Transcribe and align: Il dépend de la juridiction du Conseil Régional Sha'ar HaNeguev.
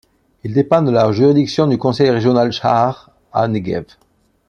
Il 0.43 0.55
dépend 0.55 0.81
de 0.81 0.89
la 0.89 1.11
juridiction 1.11 1.67
du 1.67 1.77
Conseil 1.77 2.09
Régional 2.09 2.51
Sha'ar 2.51 3.11
HaNeguev. 3.33 3.85